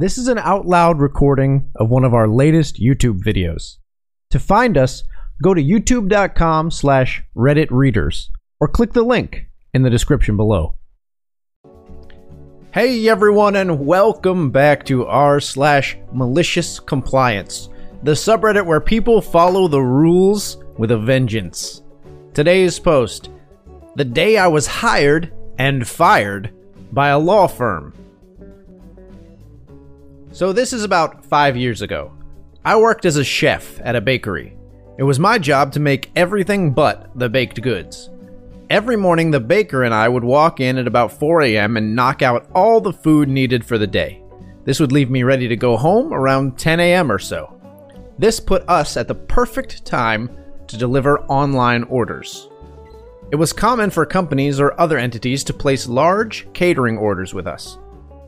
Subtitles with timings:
[0.00, 3.78] This is an out loud recording of one of our latest YouTube videos.
[4.30, 5.02] To find us,
[5.42, 8.30] go to youtube.com slash reddit readers
[8.60, 10.76] or click the link in the description below.
[12.72, 17.68] Hey everyone and welcome back to r slash malicious compliance,
[18.04, 21.82] the subreddit where people follow the rules with a vengeance.
[22.34, 23.30] Today's post,
[23.96, 26.54] the day I was hired and fired
[26.92, 27.94] by a law firm.
[30.30, 32.12] So, this is about five years ago.
[32.64, 34.56] I worked as a chef at a bakery.
[34.98, 38.10] It was my job to make everything but the baked goods.
[38.68, 41.76] Every morning, the baker and I would walk in at about 4 a.m.
[41.78, 44.22] and knock out all the food needed for the day.
[44.64, 47.10] This would leave me ready to go home around 10 a.m.
[47.10, 47.58] or so.
[48.18, 50.28] This put us at the perfect time
[50.66, 52.48] to deliver online orders.
[53.30, 57.78] It was common for companies or other entities to place large catering orders with us.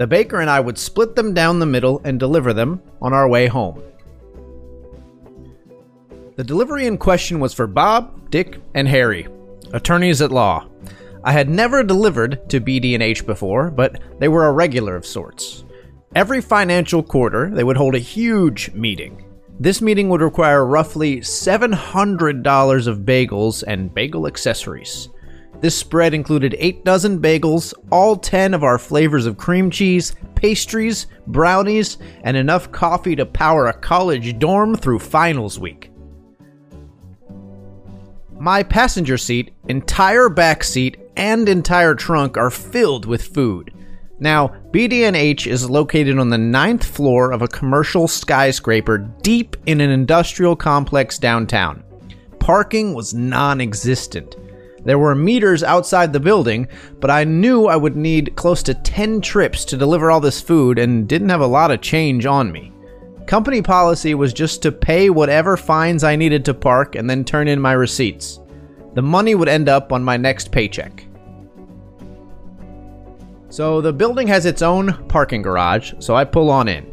[0.00, 3.28] The baker and I would split them down the middle and deliver them on our
[3.28, 3.82] way home.
[6.36, 9.28] The delivery in question was for Bob, Dick, and Harry,
[9.74, 10.66] attorneys at law.
[11.22, 15.64] I had never delivered to BD&H before, but they were a regular of sorts.
[16.14, 19.22] Every financial quarter, they would hold a huge meeting.
[19.58, 25.10] This meeting would require roughly $700 of bagels and bagel accessories.
[25.60, 31.06] This spread included 8 dozen bagels, all 10 of our flavors of cream cheese, pastries,
[31.26, 35.90] brownies, and enough coffee to power a college dorm through finals week.
[38.38, 43.74] My passenger seat, entire back seat, and entire trunk are filled with food.
[44.18, 49.90] Now, BD&H is located on the ninth floor of a commercial skyscraper deep in an
[49.90, 51.84] industrial complex downtown.
[52.38, 54.36] Parking was non existent.
[54.84, 56.68] There were meters outside the building,
[57.00, 60.78] but I knew I would need close to 10 trips to deliver all this food
[60.78, 62.72] and didn't have a lot of change on me.
[63.26, 67.46] Company policy was just to pay whatever fines I needed to park and then turn
[67.46, 68.40] in my receipts.
[68.94, 71.06] The money would end up on my next paycheck.
[73.50, 76.90] So the building has its own parking garage, so I pull on in.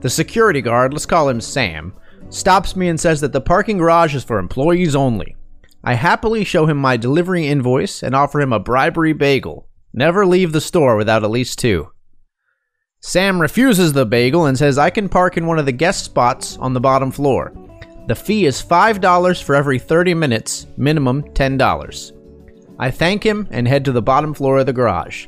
[0.00, 1.94] The security guard, let's call him Sam,
[2.28, 5.36] stops me and says that the parking garage is for employees only.
[5.84, 9.68] I happily show him my delivery invoice and offer him a bribery bagel.
[9.92, 11.90] Never leave the store without at least two.
[13.00, 16.56] Sam refuses the bagel and says I can park in one of the guest spots
[16.58, 17.52] on the bottom floor.
[18.08, 22.12] The fee is $5 for every 30 minutes, minimum $10.
[22.78, 25.26] I thank him and head to the bottom floor of the garage.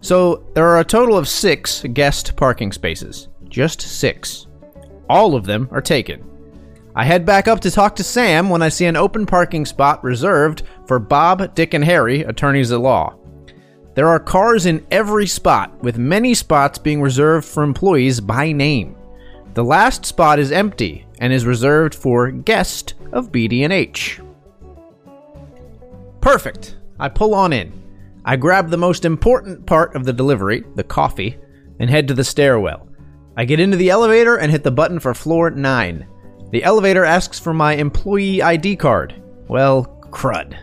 [0.00, 3.28] So there are a total of six guest parking spaces.
[3.48, 4.46] Just six.
[5.08, 6.29] All of them are taken.
[6.94, 10.02] I head back up to talk to Sam when I see an open parking spot
[10.02, 13.16] reserved for Bob, Dick, and Harry, attorneys at law.
[13.94, 18.96] There are cars in every spot, with many spots being reserved for employees by name.
[19.54, 24.20] The last spot is empty and is reserved for guest of BD&H.
[26.20, 26.76] Perfect.
[26.98, 27.72] I pull on in.
[28.24, 31.38] I grab the most important part of the delivery, the coffee,
[31.78, 32.88] and head to the stairwell.
[33.36, 36.06] I get into the elevator and hit the button for floor 9.
[36.50, 39.22] The elevator asks for my employee ID card.
[39.48, 40.56] Well, crud.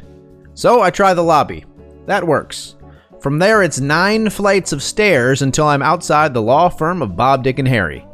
[0.53, 1.66] So I try the lobby.
[2.06, 2.75] That works.
[3.22, 7.44] From there, it's nine flights of stairs until I'm outside the law firm of Bob,
[7.44, 8.06] Dick, and Harry.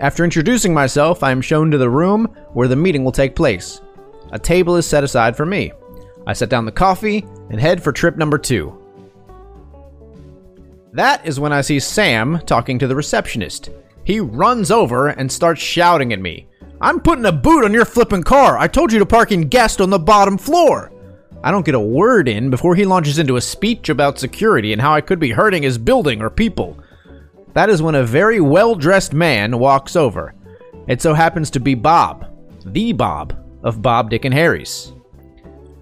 [0.00, 3.80] After introducing myself, I am shown to the room where the meeting will take place.
[4.32, 5.72] A table is set aside for me.
[6.26, 8.76] I set down the coffee and head for trip number two.
[10.92, 13.70] That is when I see Sam talking to the receptionist.
[14.04, 16.47] He runs over and starts shouting at me.
[16.80, 18.56] I'm putting a boot on your flippin' car.
[18.56, 20.92] I told you to park in guest on the bottom floor.
[21.42, 24.80] I don't get a word in before he launches into a speech about security and
[24.80, 26.78] how I could be hurting his building or people.
[27.54, 30.34] That is when a very well dressed man walks over.
[30.86, 32.26] It so happens to be Bob,
[32.64, 34.92] the Bob of Bob, Dick, and Harry's.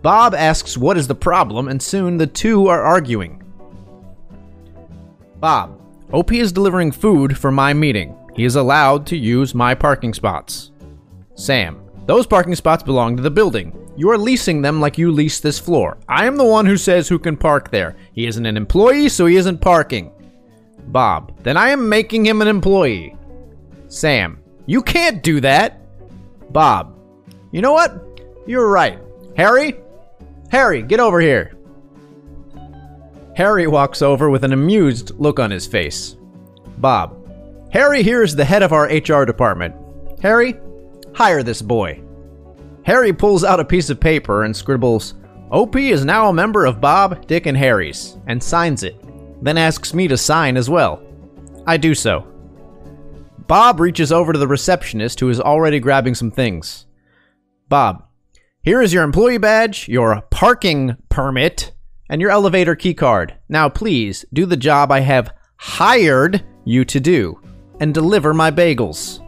[0.02, 3.42] Bob asks what is the problem, and soon the two are arguing.
[5.40, 5.80] Bob,
[6.12, 8.16] OP is delivering food for my meeting.
[8.34, 10.70] He is allowed to use my parking spots.
[11.36, 13.72] Sam, those parking spots belong to the building.
[13.96, 15.98] You are leasing them like you lease this floor.
[16.08, 17.94] I am the one who says who can park there.
[18.12, 20.12] He isn't an employee, so he isn't parking.
[20.88, 23.16] Bob, then I am making him an employee.
[23.88, 25.80] Sam, you can't do that.
[26.52, 26.98] Bob,
[27.52, 28.02] you know what?
[28.46, 28.98] You're right.
[29.36, 29.76] Harry?
[30.50, 31.56] Harry, get over here.
[33.34, 36.16] Harry walks over with an amused look on his face.
[36.78, 37.14] Bob,
[37.72, 39.74] Harry here is the head of our HR department.
[40.22, 40.58] Harry,
[41.16, 42.02] hire this boy.
[42.84, 45.14] Harry pulls out a piece of paper and scribbles,
[45.50, 48.96] OP is now a member of Bob, Dick, and Harry's, and signs it,
[49.42, 51.02] then asks me to sign as well.
[51.66, 52.26] I do so.
[53.46, 56.84] Bob reaches over to the receptionist who is already grabbing some things.
[57.68, 58.04] Bob,
[58.62, 61.72] here is your employee badge, your parking permit,
[62.10, 63.36] and your elevator key card.
[63.48, 67.40] Now, please do the job I have hired you to do
[67.80, 69.22] and deliver my bagels.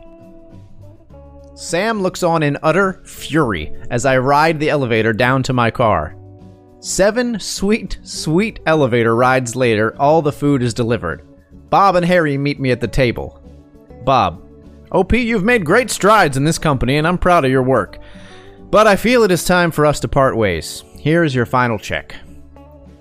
[1.59, 6.15] Sam looks on in utter fury as I ride the elevator down to my car.
[6.79, 11.27] Seven sweet, sweet elevator rides later, all the food is delivered.
[11.69, 13.43] Bob and Harry meet me at the table.
[14.05, 14.41] Bob,
[14.93, 17.99] OP, you've made great strides in this company, and I'm proud of your work.
[18.71, 20.85] But I feel it is time for us to part ways.
[20.97, 22.15] Here is your final check.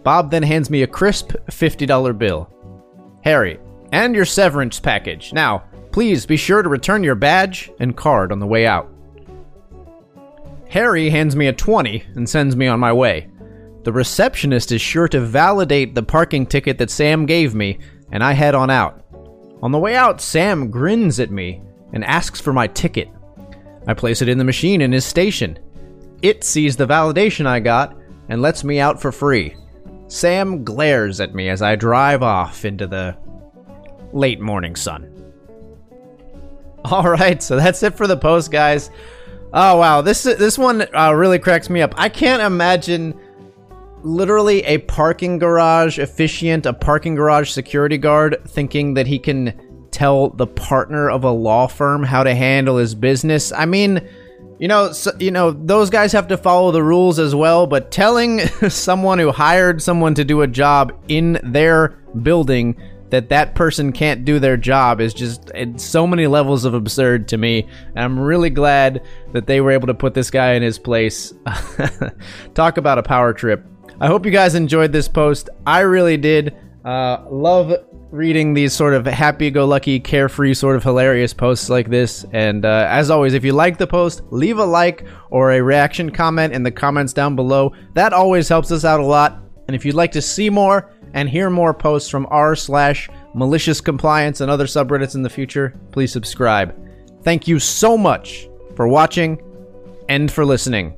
[0.01, 2.50] Bob then hands me a crisp $50 bill.
[3.24, 3.59] Harry,
[3.92, 5.31] and your severance package.
[5.31, 5.65] Now,
[5.97, 8.88] please be sure to return your badge and card on the way out.
[10.69, 13.27] Harry hands me a 20 and sends me on my way.
[13.83, 17.79] The receptionist is sure to validate the parking ticket that Sam gave me,
[18.11, 19.03] and I head on out.
[19.63, 23.09] On the way out, Sam grins at me and asks for my ticket.
[23.88, 25.57] I place it in the machine in his station.
[26.21, 27.97] It sees the validation I got
[28.29, 29.55] and lets me out for free.
[30.09, 33.17] Sam glares at me as I drive off into the
[34.13, 35.11] late morning sun.
[36.92, 38.92] All right, so that's it for the post, guys.
[39.51, 41.94] Oh wow, this this one uh, really cracks me up.
[41.98, 43.19] I can't imagine
[44.04, 50.30] literally a parking garage officiant, a parking garage security guard, thinking that he can tell
[50.30, 53.51] the partner of a law firm how to handle his business.
[53.51, 54.07] I mean,
[54.60, 57.92] you know, so, you know, those guys have to follow the rules as well, but
[57.92, 61.90] telling someone who hired someone to do a job in their
[62.22, 67.27] building that that person can't do their job is just so many levels of absurd
[67.30, 67.68] to me.
[67.95, 71.33] And I'm really glad that they were able to put this guy in his place.
[72.54, 73.65] Talk about a power trip.
[74.00, 75.50] I hope you guys enjoyed this post.
[75.65, 76.56] I really did.
[76.86, 77.74] Uh, love
[78.12, 82.25] reading these sort of happy-go-lucky, carefree, sort of hilarious posts like this.
[82.31, 86.12] And uh, as always, if you like the post, leave a like or a reaction
[86.12, 87.74] comment in the comments down below.
[87.94, 89.42] That always helps us out a lot.
[89.68, 93.81] And if you'd like to see more and hear more posts from r slash malicious
[93.81, 96.75] compliance and other subreddits in the future, please subscribe.
[97.24, 99.42] Thank you so much for watching
[100.09, 100.98] and for listening.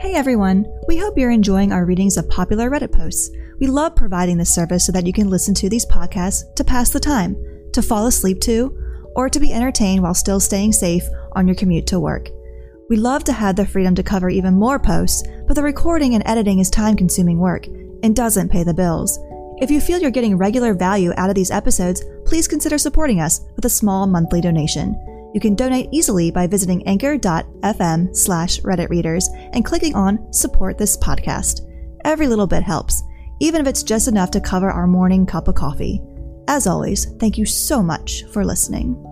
[0.00, 0.66] Hey everyone!
[0.86, 3.30] We hope you're enjoying our readings of popular Reddit posts.
[3.60, 6.90] We love providing this service so that you can listen to these podcasts to pass
[6.90, 7.36] the time,
[7.72, 8.76] to fall asleep to,
[9.16, 11.02] or to be entertained while still staying safe
[11.32, 12.30] on your commute to work.
[12.88, 16.26] We love to have the freedom to cover even more posts, but the recording and
[16.26, 17.66] editing is time consuming work
[18.02, 19.18] and doesn't pay the bills.
[19.60, 23.42] If you feel you're getting regular value out of these episodes, please consider supporting us
[23.56, 24.98] with a small monthly donation.
[25.34, 30.96] You can donate easily by visiting anchor.fm slash Reddit readers and clicking on support this
[30.96, 31.68] podcast.
[32.06, 33.02] Every little bit helps,
[33.40, 36.00] even if it's just enough to cover our morning cup of coffee.
[36.46, 39.04] As always, thank you so much for listening.